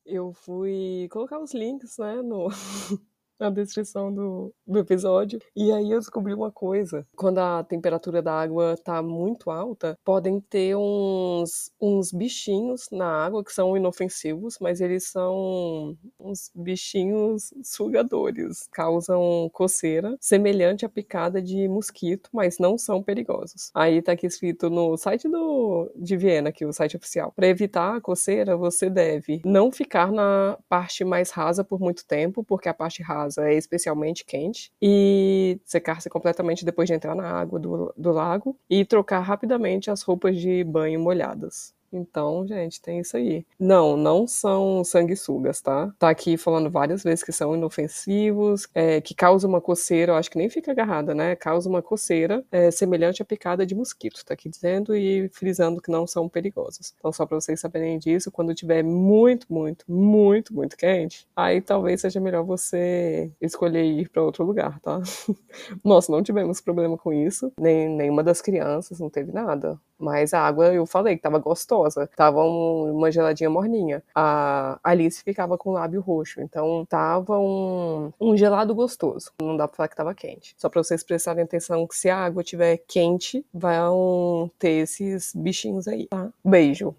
Eu 0.06 0.34
fui 0.34 1.08
colocar 1.12 1.40
os 1.40 1.54
links, 1.54 1.98
né, 2.00 2.22
no, 2.22 2.50
na 3.40 3.50
descrição 3.50 4.14
do, 4.14 4.54
do 4.66 4.80
episódio. 4.80 5.40
E 5.56 5.72
aí 5.72 5.92
eu 5.92 6.00
descobri 6.00 6.34
uma 6.34 6.52
coisa. 6.52 7.06
Quando 7.16 7.40
a 7.40 7.64
temperatura 7.64 8.22
da 8.22 8.34
água 8.34 8.76
tá 8.84 9.02
muito 9.02 9.50
alta, 9.50 9.98
podem 10.04 10.40
ter 10.40 10.76
uns, 10.76 11.72
uns 11.80 12.12
bichinhos 12.12 12.88
na 12.92 13.08
água 13.08 13.44
que 13.44 13.54
são 13.54 13.76
inofensivos, 13.78 14.58
mas 14.60 14.82
eles 14.82 15.06
são 15.06 15.96
uns 16.20 16.52
bichinhos 16.56 17.54
sugadores. 17.64 18.68
Causam 18.72 19.50
coceira, 19.54 20.18
semelhante 20.20 20.86
à 20.86 20.90
picada 20.90 21.42
de 21.42 21.68
mosquito, 21.68 22.30
mas 22.34 22.58
não 22.60 22.78
são 22.78 23.04
perigosos. 23.04 23.72
Aí 23.74 24.02
tá 24.02 24.14
aqui 24.14 24.26
escrito 24.26 24.70
no 24.70 24.98
site 24.98 25.28
do, 25.28 25.92
de 25.96 26.18
Viena, 26.18 26.52
que 26.52 26.66
o 26.66 26.74
site 26.74 26.98
oficial. 26.98 27.32
Para 27.36 27.48
evitar 27.48 27.96
a 27.96 28.02
coceira, 28.02 28.58
você 28.58 28.90
deve 28.90 29.42
não 29.46 29.72
ficar 29.72 30.12
na 30.12 30.58
parte 30.68 31.04
mais 31.04 31.30
rasa 31.30 31.64
por 31.64 31.80
muito 31.80 32.06
tempo, 32.06 32.44
porque 32.44 32.70
a 32.70 32.74
parte 32.74 33.04
rasa 33.04 33.27
é 33.38 33.54
especialmente 33.54 34.24
quente 34.24 34.72
e 34.82 35.60
secar-se 35.66 36.10
completamente 36.10 36.64
depois 36.64 36.88
de 36.88 36.94
entrar 36.94 37.16
na 37.16 37.30
água 37.30 37.60
do, 37.60 37.94
do 37.98 38.12
lago 38.12 38.58
e 38.70 38.86
trocar 38.86 39.20
rapidamente 39.22 39.90
as 39.90 40.02
roupas 40.02 40.38
de 40.38 40.64
banho 40.64 41.00
molhadas. 41.00 41.74
Então, 41.92 42.46
gente, 42.46 42.82
tem 42.82 43.00
isso 43.00 43.16
aí. 43.16 43.46
Não, 43.60 43.96
não 43.96 44.28
são 44.28 44.84
sanguessugas, 44.84 45.62
tá? 45.62 45.94
Tá 45.98 46.10
aqui 46.10 46.38
falando 46.38 46.70
várias 46.70 47.04
vezes 47.04 47.24
que 47.24 47.32
são 47.32 47.56
inofensivos, 47.56 48.68
é, 48.74 49.00
que 49.02 49.16
causa 49.16 49.48
uma 49.48 49.62
coceira, 49.62 50.12
eu 50.12 50.16
acho 50.16 50.30
que 50.30 50.38
nem 50.38 50.50
fica 50.50 50.72
agarrada, 50.72 51.14
né? 51.14 51.36
Causa 51.36 51.70
uma 51.70 51.82
coceira 51.82 52.44
é, 52.52 52.72
semelhante 52.72 53.22
à 53.22 53.26
picada 53.26 53.66
de 53.66 53.76
mosquito, 53.76 54.24
tá 54.26 54.34
aqui 54.34 54.50
dizendo 54.50 54.96
e 54.96 55.30
frisando 55.30 55.82
que 55.82 55.92
não 55.92 56.06
são 56.06 56.28
perigosos. 56.28 56.94
Então, 56.98 57.12
só 57.12 57.26
para 57.26 57.40
vocês 57.40 57.60
saberem 57.60 57.98
disso, 57.98 58.32
quando 58.32 58.54
tiver 58.54 58.84
muito, 58.84 59.48
muito, 59.50 59.86
muito, 59.88 60.54
muito 60.54 60.78
quente, 60.78 61.28
aí 61.36 61.62
talvez 61.62 62.02
seja 62.02 62.20
melhor 62.20 62.44
você 62.44 63.32
escolher 63.42 63.84
ir 63.84 64.10
para 64.10 64.24
outro 64.24 64.44
lugar, 64.44 64.80
tá? 64.82 65.02
Nossa, 65.84 66.12
não 66.12 66.22
tivemos 66.22 66.62
problema 66.62 66.98
com 66.98 67.14
isso, 67.14 67.52
nem 67.60 67.90
nenhuma 67.90 68.24
das 68.24 68.42
crianças, 68.42 69.00
não 69.00 69.10
teve 69.10 69.32
nada. 69.32 69.80
Mas 70.00 70.34
a 70.34 70.42
água, 70.42 70.74
eu 70.74 70.86
falei 70.86 71.16
que 71.16 71.22
tava 71.22 71.40
gostosa. 71.40 72.10
Tava 72.16 72.44
um, 72.44 72.96
uma 72.96 73.12
geladinha 73.12 73.50
morninha. 73.50 74.04
A 74.14 74.80
Alice 74.84 75.24
ficava 75.24 75.58
com 75.58 75.72
o 75.72 75.74
lábio 75.74 76.02
roxo. 76.02 76.42
Então 76.42 76.86
tava 76.90 77.38
um, 77.40 78.12
um 78.20 78.38
gelado 78.38 78.76
gostoso. 78.76 79.32
Não 79.42 79.58
dá 79.58 79.68
pra 79.68 79.78
falar 79.78 79.88
que 79.90 79.96
tava 79.96 80.14
quente. 80.14 80.54
Só 80.58 80.70
pra 80.70 80.84
vocês 80.84 81.04
prestarem 81.04 81.44
atenção 81.44 81.88
que 81.88 81.96
se 81.96 82.10
a 82.10 82.18
água 82.18 82.44
tiver 82.44 82.78
quente, 82.88 83.46
vão 83.54 84.52
ter 84.60 84.84
esses 84.84 85.34
bichinhos 85.36 85.88
aí, 85.88 86.08
tá? 86.08 86.30
Beijo. 86.44 86.96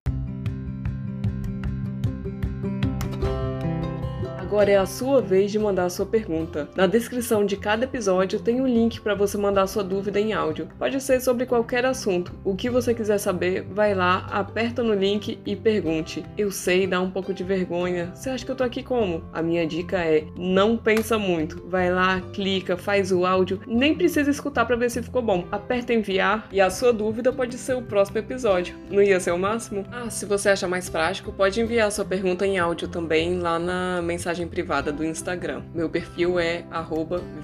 Agora 4.59 4.73
é 4.73 4.77
a 4.77 4.87
sua 4.87 5.23
vez 5.23 5.53
de 5.53 5.59
mandar 5.61 5.85
a 5.85 5.88
sua 5.88 6.05
pergunta. 6.05 6.69
Na 6.75 6.85
descrição 6.85 7.47
de 7.47 7.57
cada 7.57 7.85
episódio 7.85 8.41
tem 8.41 8.61
um 8.61 8.67
link 8.67 9.00
para 9.00 9.15
você 9.15 9.38
mandar 9.38 9.69
sua 9.69 9.85
dúvida 9.85 10.19
em 10.19 10.33
áudio. 10.33 10.69
Pode 10.77 11.00
ser 11.00 11.21
sobre 11.21 11.47
qualquer 11.47 11.87
assunto. 11.87 12.35
O 12.43 12.57
que 12.57 12.69
você 12.69 12.93
quiser 12.93 13.19
saber, 13.19 13.62
vai 13.71 13.95
lá, 13.95 14.27
aperta 14.33 14.83
no 14.83 14.95
link 14.95 15.38
e 15.47 15.55
pergunte. 15.55 16.25
Eu 16.37 16.50
sei, 16.50 16.88
dá 16.88 17.00
um 17.00 17.09
pouco 17.09 17.33
de 17.33 17.45
vergonha. 17.45 18.11
Você 18.12 18.31
acha 18.31 18.45
que 18.45 18.50
eu 18.50 18.57
tô 18.57 18.65
aqui 18.65 18.83
como? 18.83 19.23
A 19.33 19.41
minha 19.41 19.65
dica 19.65 19.97
é: 19.99 20.25
não 20.37 20.77
pensa 20.77 21.17
muito. 21.17 21.62
Vai 21.69 21.93
lá, 21.93 22.21
clica, 22.33 22.77
faz 22.77 23.12
o 23.12 23.25
áudio, 23.25 23.61
nem 23.65 23.95
precisa 23.95 24.29
escutar 24.29 24.65
para 24.65 24.75
ver 24.75 24.91
se 24.91 25.00
ficou 25.00 25.23
bom. 25.23 25.47
Aperta 25.53 25.95
enviar 25.95 26.49
e 26.50 26.61
a 26.61 26.69
sua 26.69 26.93
dúvida 26.93 27.33
pode 27.33 27.57
ser 27.57 27.77
o 27.77 27.83
próximo 27.83 28.19
episódio. 28.19 28.75
Não 28.91 29.00
ia 29.00 29.21
ser 29.21 29.31
o 29.31 29.38
máximo? 29.38 29.85
Ah, 29.93 30.11
se 30.11 30.27
você 30.27 30.49
acha 30.49 30.67
mais 30.67 30.91
prático, 30.91 31.31
pode 31.31 31.61
enviar 31.61 31.93
sua 31.93 32.05
pergunta 32.05 32.45
em 32.45 32.59
áudio 32.59 32.88
também 32.88 33.38
lá 33.38 33.57
na 33.57 34.03
mensagem 34.03 34.48
privada 34.49 34.90
do 34.93 35.05
Instagram. 35.05 35.62
Meu 35.75 35.88
perfil 35.88 36.38
é 36.38 36.64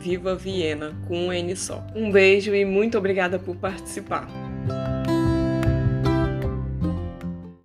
@vivaviena 0.00 0.92
com 1.06 1.26
um 1.26 1.32
N 1.32 1.54
só. 1.56 1.86
Um 1.94 2.10
beijo 2.10 2.54
e 2.54 2.64
muito 2.64 2.98
obrigada 2.98 3.38
por 3.38 3.56
participar. 3.56 4.26